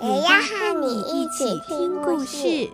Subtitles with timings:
[0.00, 2.70] 也要和你一起听故事。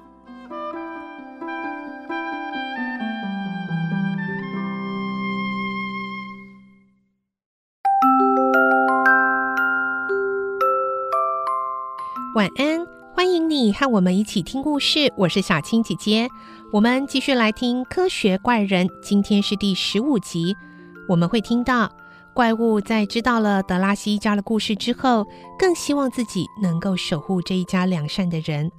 [12.34, 15.10] 晚安，欢迎你和我们一起听故事。
[15.16, 16.28] 我是小青姐姐，
[16.72, 20.54] 我们继续来听《科学怪人》，今天是第十五集。
[21.08, 21.90] 我们会听到
[22.34, 25.24] 怪物在知道了德拉西一家的故事之后，
[25.56, 28.70] 更希望自己能够守护这一家良善的人，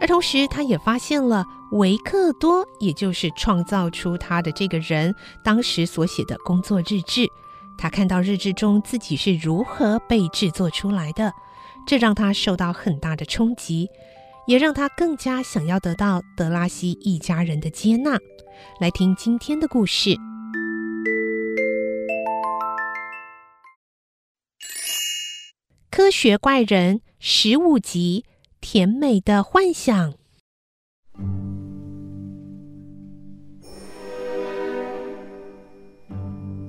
[0.00, 7.28] 而同时他也发现了维克多，也就是创造出他的这个人当时所写的工作日志。
[7.76, 11.30] 他看到日志中自己是如何被制作出来的。
[11.86, 13.88] 这让他受到很大的冲击，
[14.48, 18.18] 也让他更加想要得到德拉西一家人的接纳。
[18.80, 20.10] 来听今天的故事，
[25.96, 28.26] 《科学怪人》十五集：
[28.60, 30.12] 甜美的幻想。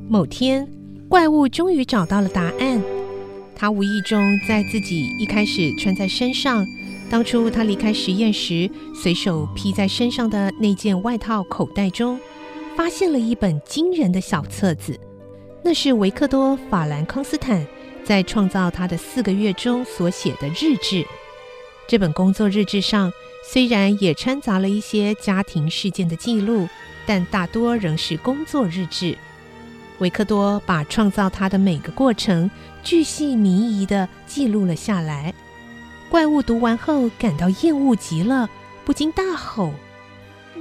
[0.07, 0.65] 某天，
[1.09, 2.81] 怪物终于找到了答案。
[3.53, 6.65] 他无意中在自己一开始穿在身上，
[7.09, 12.17] 当初他离开实验时随手披在身上的那件外套口袋中，
[12.77, 14.97] 发现了一本惊人的小册子。
[15.61, 17.67] 那是维克多·法兰康斯坦
[18.07, 21.05] 在创造他的四个月中所写的日志。
[21.89, 23.11] 这本工作日志上
[23.45, 26.69] 虽然也掺杂了一些家庭事件的记录，
[27.05, 29.17] 但大多仍是工作日志。
[29.99, 32.49] 维克多把创造他的每个过程
[32.81, 35.33] 巨细靡遗地记录了下来。
[36.09, 38.49] 怪物读完后感到厌恶极了，
[38.85, 39.73] 不禁大吼：“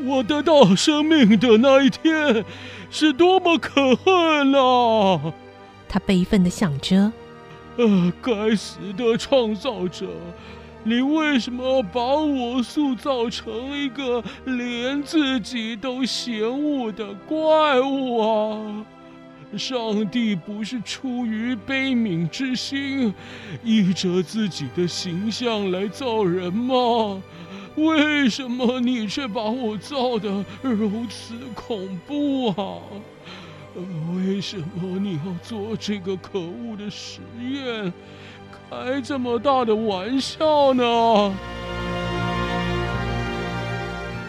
[0.05, 2.45] 我得到生命的那一天
[2.91, 5.33] 是多么可恨啊！”
[5.89, 7.13] 他悲愤地想着
[7.77, 10.07] ：“呃，该死的创造者，
[10.83, 18.87] 你为什么把我塑造成一个连自己都嫌恶的怪物啊？”
[19.57, 23.15] 上帝不是出于悲悯之心，
[23.63, 27.23] 依着自己的形象来造人吗？
[27.77, 32.79] 为什么你却把我造得如此恐怖啊？
[34.15, 37.93] 为什么你要做这个可恶的实验，
[38.71, 41.35] 开这么大的玩笑呢？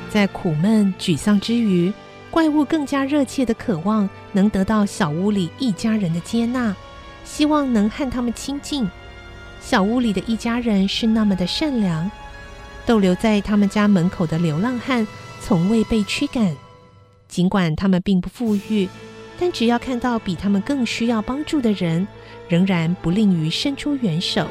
[0.10, 1.92] 在苦闷沮丧之余，
[2.32, 6.76] 怪物更加热切地渴望能得到小屋里一家人的接纳，
[7.24, 8.90] 希望能和他们亲近。
[9.62, 12.10] 小屋里的一家人是那么的善良，
[12.86, 15.06] 逗留在他们家门口的流浪汉
[15.42, 16.56] 从未被驱赶。
[17.28, 18.88] 尽管他们并不富裕，
[19.40, 22.08] 但只要看到比他们更需要帮助的人，
[22.50, 24.48] 仍然不吝于伸出援手。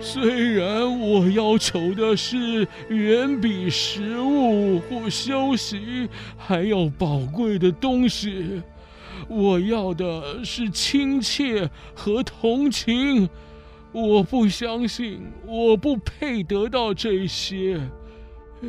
[0.00, 8.62] 虽然我要求的是远比食物或休息还要宝贵的东西，
[9.26, 13.28] 我要的是亲切和同情。
[13.90, 17.80] 我不相信，我不配得到这些。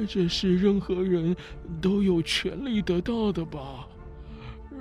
[0.07, 1.35] 这是任何人
[1.81, 3.87] 都有权利得到的吧？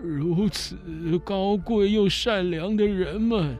[0.06, 0.76] 如此
[1.24, 3.56] 高贵又善良的人们。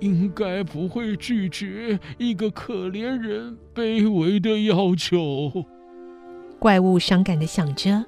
[0.00, 5.64] 应该不会拒绝一个可怜人卑微的要求。
[6.60, 8.04] 怪物伤感地想着，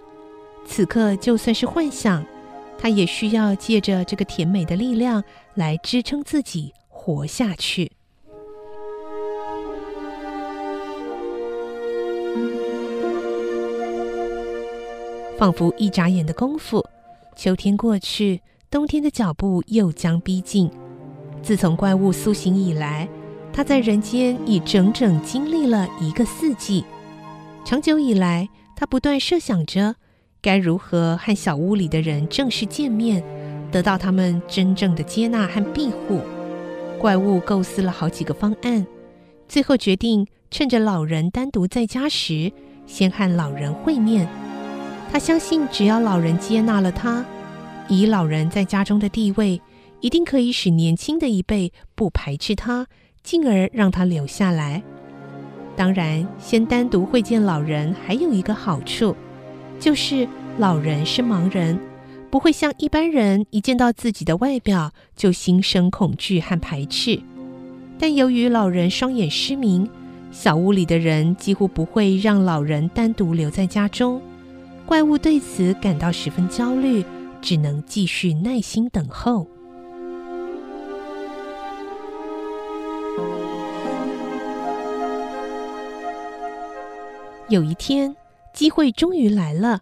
[0.64, 2.24] 此刻就算是幻想，
[2.78, 5.24] 他也需要借着这个甜美的力量
[5.56, 7.90] 来支撑自己活下去。
[15.36, 16.86] 仿佛一眨眼的功夫，
[17.42, 20.70] 秋天过去，冬天的脚步又将逼近。
[21.42, 23.08] 自从怪物苏醒以来，
[23.50, 26.84] 他在人间已整整经历了一个四季。
[27.64, 28.46] 长久以来，
[28.76, 29.94] 他不断设想着
[30.42, 33.24] 该如何和小屋里的人正式见面，
[33.72, 36.20] 得到他们真正的接纳和庇护。
[36.98, 38.86] 怪物构思了好几个方案，
[39.48, 42.52] 最后决定趁着老人单独在家时，
[42.84, 44.28] 先和老人会面。
[45.12, 47.24] 他相信，只要老人接纳了他，
[47.88, 49.60] 以老人在家中的地位，
[50.00, 52.86] 一定可以使年轻的一辈不排斥他，
[53.24, 54.80] 进而让他留下来。
[55.74, 59.16] 当然，先单独会见老人还有一个好处，
[59.80, 60.28] 就是
[60.58, 61.76] 老人是盲人，
[62.30, 67.20] 不会像一般人一见到自己的外表就心生恐惧和排斥。
[67.98, 69.90] 但由于老人双眼失明，
[70.30, 74.22] 小屋里的人几乎不会让老人单独留在家中。
[74.90, 77.04] 怪物对此感到十分焦虑，
[77.40, 79.46] 只能继续耐心等候。
[87.48, 88.12] 有一天，
[88.52, 89.78] 机会终于来了。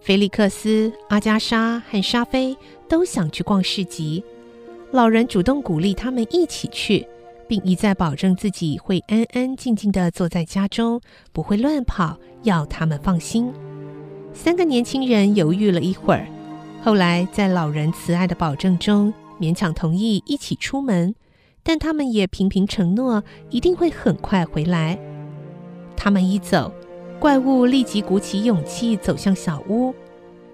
[0.00, 2.56] 菲利克斯、阿加莎和莎菲
[2.88, 4.24] 都想去逛市集，
[4.90, 7.06] 老人主动鼓励他们一起去，
[7.46, 11.00] 并一再保证自己会安安静静地坐在家中，
[11.32, 13.52] 不会乱跑，要他们放心。
[14.34, 16.26] 三个年轻人犹豫了一会儿，
[16.82, 21.14] 后来在老人慈爱的保证中，勉强同意一起出门，
[21.62, 24.98] 但他们也频频承诺一定会很快回来。
[25.96, 26.72] 他们一走，
[27.20, 29.94] 怪物立即鼓起勇气走向小屋。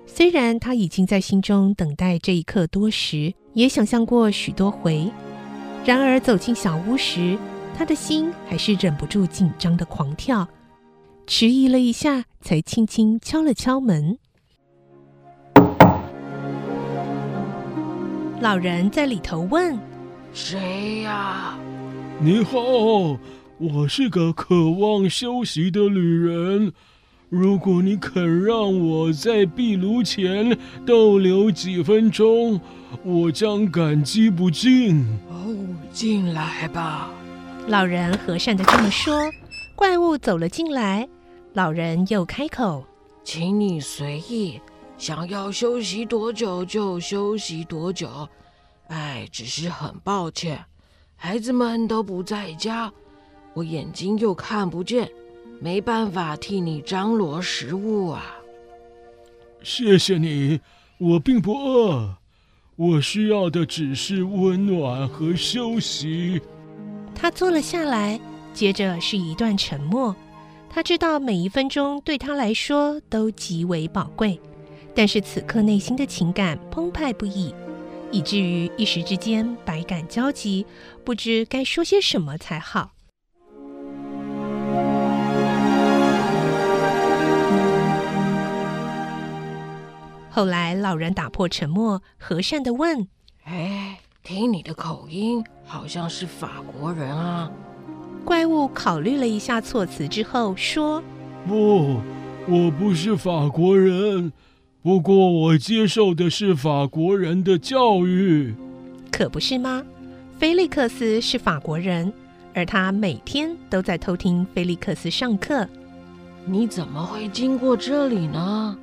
[0.04, 5.10] 虽然他已经在心中等待这一刻多时，也想象过许多回，
[5.84, 7.38] 然而走进小屋时，
[7.76, 10.46] 他的心还是忍不住紧张的狂跳，
[11.28, 14.16] 迟疑了一下，才轻轻敲了敲门。
[18.40, 19.78] 老人在里头问
[20.32, 21.58] ：“谁呀
[22.19, 22.58] ？”“你好。”
[23.60, 26.72] 我是个渴望休息的旅人，
[27.28, 32.58] 如果你肯让我在壁炉前逗留几分钟，
[33.02, 35.04] 我将感激不尽。
[35.28, 35.54] 哦，
[35.92, 37.10] 进来吧。
[37.66, 39.31] 老人和善的这么说。
[39.74, 41.08] 怪物走了进来，
[41.54, 42.84] 老人又开口
[43.24, 44.60] ：“请你随意，
[44.96, 48.28] 想要休息多久就休息多久。
[48.88, 50.64] 哎，只是很抱歉，
[51.16, 52.92] 孩子们都不在家。”
[53.54, 55.10] 我眼睛又看不见，
[55.58, 58.22] 没办法替你张罗食物啊。
[59.64, 60.60] 谢谢你，
[60.98, 62.14] 我并不饿，
[62.76, 66.40] 我需要的只是温暖和休息。
[67.14, 68.20] 他坐了下来，
[68.54, 70.14] 接着是一段沉默。
[70.78, 74.40] 他知道每一分钟对他来说都极为宝贵，
[74.94, 77.52] 但是此刻内心的情感澎湃不已，
[78.12, 80.64] 以至于一时之间百感交集，
[81.04, 82.92] 不知该说些什么才好。
[90.31, 93.08] 后来，老人打破沉默，和善地问
[93.42, 97.50] ：“哎，听你的口音，好像是法国人啊？”
[98.25, 101.03] 怪物考虑了一下措辞之后说
[101.49, 101.97] ：“不，
[102.47, 104.32] 我不是法国人，
[104.82, 108.55] 不过我接受的是法国人的教育。”
[109.11, 109.82] 可不是吗？
[110.38, 112.12] 菲利克斯是法国人，
[112.55, 115.67] 而他每天都在偷听菲利克斯上课。
[116.44, 118.79] 你怎么会经过这里呢？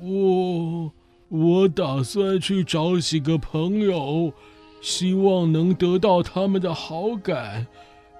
[0.00, 0.92] 我
[1.28, 4.32] 我打算去找几个朋友，
[4.82, 7.66] 希望能得到他们的好感，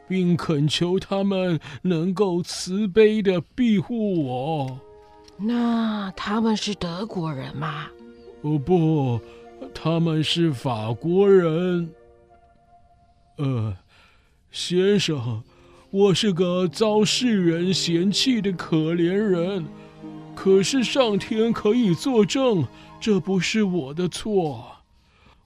[0.09, 4.81] 并恳求他们能够慈悲地庇护我。
[5.37, 7.87] 那他们是德国人吗？
[8.43, 9.21] 哦不，
[9.75, 11.91] 他们是法国人。
[13.39, 13.77] 呃，
[14.51, 15.43] 先生，
[15.91, 19.65] 我是个遭世人嫌弃的可怜人。
[20.35, 22.67] 可是上天可以作证，
[23.01, 24.65] 这不是我的错。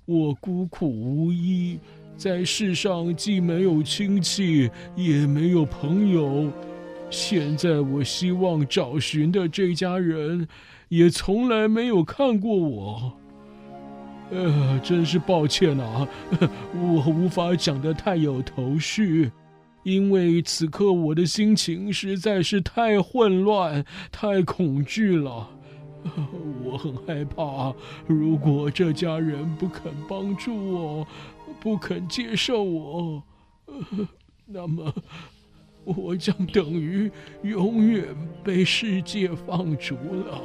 [0.04, 1.78] 我孤苦无依，
[2.16, 6.50] 在世上既没有亲戚，也没有朋友。
[7.10, 10.48] 现在我希望找寻的这家人，
[10.88, 13.12] 也从来没有看过我。
[14.30, 16.08] 呃，真是抱歉啊，
[16.74, 19.30] 我无法讲得太有头绪。
[19.84, 25.48] 因为此刻我的心情实在是太混乱、太恐惧了，
[26.64, 27.72] 我很害怕。
[28.08, 31.06] 如果这家人不肯帮助我，
[31.60, 33.22] 不肯接受我，
[34.46, 34.92] 那么
[35.84, 37.10] 我将等于
[37.42, 38.04] 永远
[38.44, 40.40] 被世界放逐了。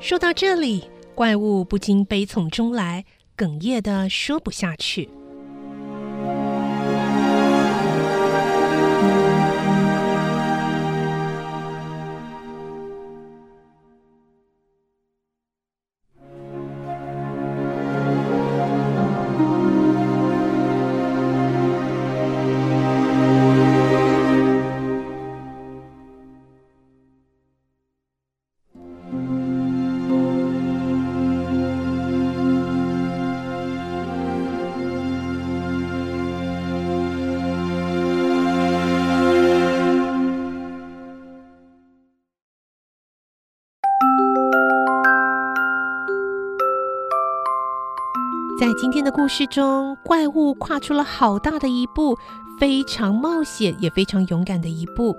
[0.00, 0.84] 说到这里，
[1.14, 3.04] 怪物不禁悲从中来，
[3.36, 5.08] 哽咽的说不下去。
[48.92, 52.14] 今天的故事中，怪物跨出了好大的一步，
[52.60, 55.16] 非常冒险也非常勇敢的一步。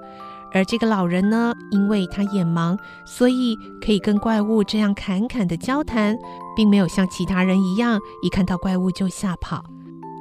[0.53, 6.15] 而这个老人呢，因为他眼盲，所以可以跟怪物这样侃侃的交谈，
[6.56, 9.63] 并没有像其他人一样，一看到怪物就吓跑。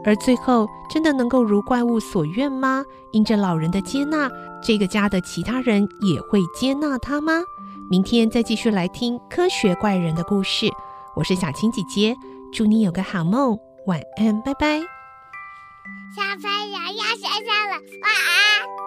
[0.03, 2.83] 而最后，真的能够如怪物所愿吗？
[3.11, 4.31] 因着老人的接纳，
[4.63, 7.35] 这个家的其他人也会接纳他吗？
[7.91, 10.71] 明天再继续来听科学怪人的故事。
[11.15, 12.17] 我是小青姐姐，
[12.53, 14.79] 祝你有个好梦，晚安，拜拜。
[16.15, 18.82] 小朋友要睡觉了，晚安。